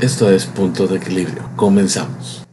Esto 0.00 0.30
es 0.30 0.46
Punto 0.46 0.86
de 0.86 0.98
Equilibrio. 0.98 1.50
Comenzamos. 1.56 2.46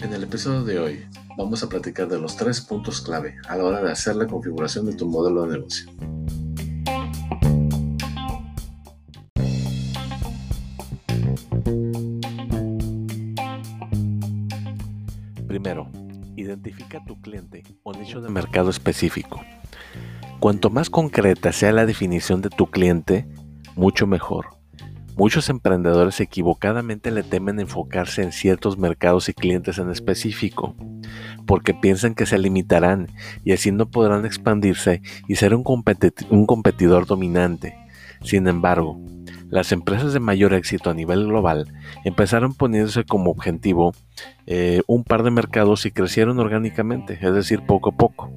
En 0.00 0.14
el 0.14 0.22
episodio 0.22 0.64
de 0.64 0.78
hoy 0.78 1.04
vamos 1.36 1.62
a 1.62 1.68
platicar 1.68 2.08
de 2.08 2.18
los 2.18 2.38
tres 2.38 2.62
puntos 2.62 3.02
clave 3.02 3.36
a 3.46 3.58
la 3.58 3.64
hora 3.64 3.82
de 3.82 3.92
hacer 3.92 4.16
la 4.16 4.26
configuración 4.26 4.86
de 4.86 4.94
tu 4.94 5.06
modelo 5.06 5.42
de 5.42 5.58
negocio. 5.58 6.19
Primero, 15.50 15.90
identifica 16.36 17.04
tu 17.04 17.20
cliente 17.20 17.64
o 17.82 17.92
nicho 17.92 18.20
de 18.20 18.30
mercado 18.30 18.70
específico. 18.70 19.40
Cuanto 20.38 20.70
más 20.70 20.90
concreta 20.90 21.50
sea 21.50 21.72
la 21.72 21.86
definición 21.86 22.40
de 22.40 22.50
tu 22.50 22.70
cliente, 22.70 23.26
mucho 23.74 24.06
mejor. 24.06 24.50
Muchos 25.16 25.48
emprendedores 25.48 26.20
equivocadamente 26.20 27.10
le 27.10 27.24
temen 27.24 27.58
enfocarse 27.58 28.22
en 28.22 28.30
ciertos 28.30 28.78
mercados 28.78 29.28
y 29.28 29.34
clientes 29.34 29.78
en 29.78 29.90
específico, 29.90 30.76
porque 31.48 31.74
piensan 31.74 32.14
que 32.14 32.26
se 32.26 32.38
limitarán 32.38 33.08
y 33.42 33.50
así 33.50 33.72
no 33.72 33.90
podrán 33.90 34.26
expandirse 34.26 35.02
y 35.26 35.34
ser 35.34 35.52
un, 35.56 35.64
un 36.30 36.46
competidor 36.46 37.06
dominante. 37.06 37.76
Sin 38.22 38.46
embargo, 38.46 39.00
las 39.50 39.72
empresas 39.72 40.12
de 40.12 40.20
mayor 40.20 40.54
éxito 40.54 40.90
a 40.90 40.94
nivel 40.94 41.26
global 41.26 41.72
empezaron 42.04 42.54
poniéndose 42.54 43.04
como 43.04 43.30
objetivo 43.30 43.92
eh, 44.46 44.82
un 44.86 45.04
par 45.04 45.22
de 45.22 45.30
mercados 45.30 45.84
y 45.86 45.90
crecieron 45.90 46.38
orgánicamente, 46.38 47.18
es 47.20 47.34
decir, 47.34 47.62
poco 47.66 47.90
a 47.90 47.96
poco. 47.96 48.30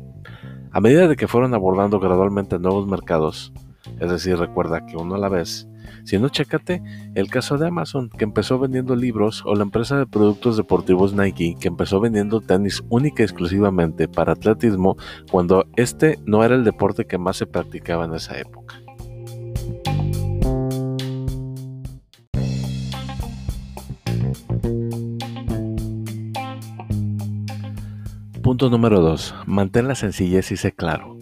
A 0.71 0.81
medida 0.81 1.07
de 1.07 1.15
que 1.15 1.27
fueron 1.27 1.53
abordando 1.53 1.99
gradualmente 1.99 2.57
nuevos 2.57 2.87
mercados, 2.87 3.53
es 3.99 4.09
decir, 4.09 4.37
recuerda 4.37 4.85
que 4.85 4.97
uno 4.97 5.15
a 5.15 5.19
la 5.19 5.29
vez, 5.29 5.67
si 6.03 6.17
no, 6.17 6.29
chécate 6.29 6.81
el 7.13 7.29
caso 7.29 7.57
de 7.57 7.67
Amazon, 7.67 8.09
que 8.09 8.23
empezó 8.23 8.57
vendiendo 8.57 8.95
libros, 8.95 9.43
o 9.45 9.53
la 9.55 9.63
empresa 9.63 9.97
de 9.97 10.07
productos 10.07 10.57
deportivos 10.57 11.13
Nike, 11.13 11.55
que 11.59 11.67
empezó 11.67 11.99
vendiendo 11.99 12.41
tenis 12.41 12.83
única 12.89 13.21
y 13.21 13.25
exclusivamente 13.25 14.07
para 14.07 14.33
atletismo, 14.33 14.97
cuando 15.31 15.65
este 15.75 16.17
no 16.25 16.43
era 16.43 16.55
el 16.55 16.63
deporte 16.63 17.05
que 17.05 17.19
más 17.19 17.37
se 17.37 17.45
practicaba 17.45 18.05
en 18.05 18.15
esa 18.15 18.39
época. 18.39 18.83
Punto 28.43 28.69
número 28.69 28.99
2. 28.99 29.35
Mantén 29.47 29.87
la 29.87 29.95
sencillez 29.95 30.51
y 30.51 30.57
sé 30.57 30.73
claro. 30.73 31.17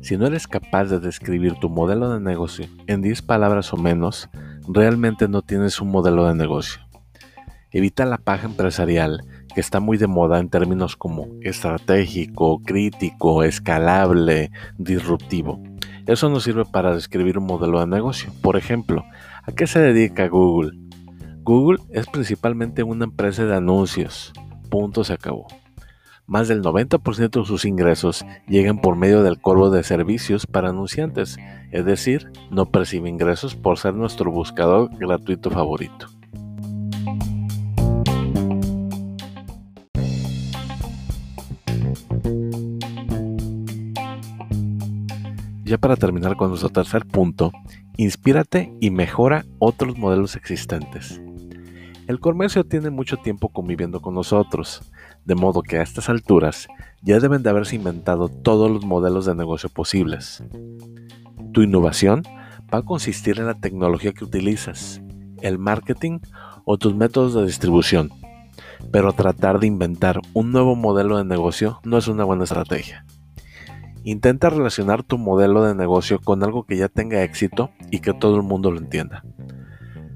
Si 0.00 0.16
no 0.16 0.26
eres 0.26 0.48
capaz 0.48 0.86
de 0.86 1.00
describir 1.00 1.54
tu 1.60 1.68
modelo 1.68 2.10
de 2.10 2.18
negocio 2.18 2.66
en 2.86 3.02
10 3.02 3.20
palabras 3.20 3.74
o 3.74 3.76
menos, 3.76 4.30
realmente 4.66 5.28
no 5.28 5.42
tienes 5.42 5.82
un 5.82 5.90
modelo 5.90 6.26
de 6.26 6.34
negocio. 6.34 6.80
Evita 7.72 8.06
la 8.06 8.16
paja 8.16 8.46
empresarial, 8.46 9.22
que 9.54 9.60
está 9.60 9.80
muy 9.80 9.98
de 9.98 10.06
moda 10.06 10.40
en 10.40 10.48
términos 10.48 10.96
como 10.96 11.28
estratégico, 11.42 12.62
crítico, 12.62 13.42
escalable, 13.42 14.50
disruptivo. 14.78 15.62
Eso 16.06 16.30
no 16.30 16.40
sirve 16.40 16.64
para 16.64 16.94
describir 16.94 17.38
un 17.38 17.44
modelo 17.44 17.80
de 17.80 17.86
negocio. 17.86 18.32
Por 18.40 18.56
ejemplo, 18.56 19.04
¿a 19.44 19.52
qué 19.52 19.66
se 19.66 19.78
dedica 19.78 20.26
Google? 20.28 20.72
Google 21.44 21.78
es 21.90 22.06
principalmente 22.06 22.84
una 22.84 23.04
empresa 23.04 23.44
de 23.44 23.56
anuncios. 23.56 24.32
Punto 24.70 25.02
se 25.02 25.12
acabó. 25.12 25.48
Más 26.24 26.46
del 26.46 26.62
90% 26.62 27.40
de 27.40 27.44
sus 27.44 27.64
ingresos 27.64 28.24
llegan 28.46 28.80
por 28.80 28.94
medio 28.94 29.24
del 29.24 29.40
corvo 29.40 29.68
de 29.70 29.82
servicios 29.82 30.46
para 30.46 30.68
anunciantes, 30.68 31.36
es 31.72 31.84
decir, 31.84 32.30
no 32.52 32.66
percibe 32.66 33.08
ingresos 33.08 33.56
por 33.56 33.76
ser 33.76 33.94
nuestro 33.94 34.30
buscador 34.30 34.88
gratuito 34.96 35.50
favorito. 35.50 36.06
Ya 45.64 45.78
para 45.78 45.96
terminar 45.96 46.36
con 46.36 46.50
nuestro 46.50 46.68
tercer 46.68 47.04
punto, 47.04 47.50
inspírate 47.96 48.72
y 48.80 48.90
mejora 48.90 49.44
otros 49.58 49.98
modelos 49.98 50.36
existentes. 50.36 51.20
El 52.12 52.20
comercio 52.20 52.64
tiene 52.64 52.90
mucho 52.90 53.16
tiempo 53.16 53.48
conviviendo 53.48 54.02
con 54.02 54.12
nosotros, 54.12 54.82
de 55.24 55.34
modo 55.34 55.62
que 55.62 55.78
a 55.78 55.82
estas 55.82 56.10
alturas 56.10 56.68
ya 57.00 57.18
deben 57.18 57.42
de 57.42 57.48
haberse 57.48 57.76
inventado 57.76 58.28
todos 58.28 58.70
los 58.70 58.84
modelos 58.84 59.24
de 59.24 59.34
negocio 59.34 59.70
posibles. 59.70 60.44
Tu 61.54 61.62
innovación 61.62 62.22
va 62.70 62.80
a 62.80 62.84
consistir 62.84 63.38
en 63.38 63.46
la 63.46 63.58
tecnología 63.58 64.12
que 64.12 64.24
utilizas, 64.24 65.00
el 65.40 65.58
marketing 65.58 66.18
o 66.66 66.76
tus 66.76 66.94
métodos 66.94 67.32
de 67.32 67.46
distribución, 67.46 68.10
pero 68.92 69.14
tratar 69.14 69.58
de 69.58 69.68
inventar 69.68 70.20
un 70.34 70.52
nuevo 70.52 70.76
modelo 70.76 71.16
de 71.16 71.24
negocio 71.24 71.80
no 71.82 71.96
es 71.96 72.08
una 72.08 72.24
buena 72.24 72.44
estrategia. 72.44 73.06
Intenta 74.04 74.50
relacionar 74.50 75.02
tu 75.02 75.16
modelo 75.16 75.64
de 75.64 75.74
negocio 75.74 76.20
con 76.20 76.44
algo 76.44 76.64
que 76.64 76.76
ya 76.76 76.90
tenga 76.90 77.22
éxito 77.22 77.70
y 77.90 78.00
que 78.00 78.12
todo 78.12 78.36
el 78.36 78.42
mundo 78.42 78.70
lo 78.70 78.80
entienda. 78.80 79.24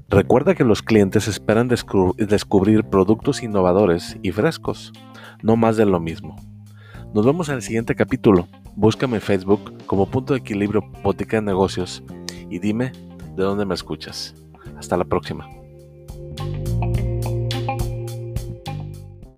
Recuerda 0.09 0.55
que 0.55 0.63
los 0.63 0.81
clientes 0.81 1.27
esperan 1.27 1.67
descubrir 1.67 2.85
productos 2.85 3.43
innovadores 3.43 4.17
y 4.21 4.31
frescos, 4.31 4.93
no 5.43 5.57
más 5.57 5.75
de 5.75 5.85
lo 5.85 5.99
mismo. 5.99 6.37
Nos 7.13 7.25
vemos 7.25 7.49
en 7.49 7.55
el 7.55 7.61
siguiente 7.61 7.93
capítulo. 7.93 8.47
Búscame 8.75 9.15
en 9.15 9.21
Facebook 9.21 9.73
como 9.85 10.09
Punto 10.09 10.33
de 10.33 10.39
Equilibrio 10.39 10.81
Botica 11.03 11.37
de 11.37 11.41
Negocios 11.41 12.03
y 12.49 12.59
dime 12.59 12.93
de 13.35 13.43
dónde 13.43 13.65
me 13.65 13.75
escuchas. 13.75 14.33
Hasta 14.77 14.95
la 14.95 15.03
próxima. 15.03 15.56